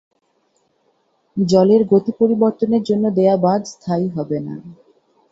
[1.37, 4.55] জলের গতি পরিবর্তনের জন্য দেওয়া বাঁধ স্থায়ী হবে না।